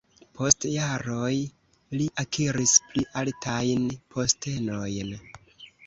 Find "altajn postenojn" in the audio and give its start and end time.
3.25-5.19